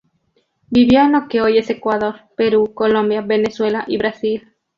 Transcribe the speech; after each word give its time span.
Vivió 0.71 1.01
en 1.01 1.11
lo 1.11 1.27
que 1.27 1.41
hoy 1.43 1.59
es 1.59 1.69
Ecuador, 1.69 2.21
Perú, 2.35 2.73
Colombia, 2.73 3.21
Venezuela, 3.21 3.85
y 3.87 3.99
Brasil. 3.99 4.55